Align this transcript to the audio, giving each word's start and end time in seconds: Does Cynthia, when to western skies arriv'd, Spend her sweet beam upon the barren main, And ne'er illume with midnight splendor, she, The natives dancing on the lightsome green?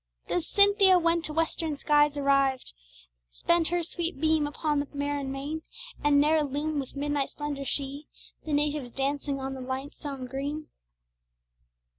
Does 0.27 0.49
Cynthia, 0.49 0.97
when 0.97 1.21
to 1.21 1.31
western 1.31 1.77
skies 1.77 2.17
arriv'd, 2.17 2.73
Spend 3.29 3.67
her 3.67 3.83
sweet 3.83 4.19
beam 4.19 4.47
upon 4.47 4.79
the 4.79 4.87
barren 4.87 5.31
main, 5.31 5.61
And 6.03 6.19
ne'er 6.19 6.37
illume 6.37 6.79
with 6.79 6.95
midnight 6.95 7.29
splendor, 7.29 7.65
she, 7.65 8.07
The 8.43 8.53
natives 8.53 8.89
dancing 8.89 9.39
on 9.39 9.53
the 9.53 9.61
lightsome 9.61 10.25
green? 10.25 10.69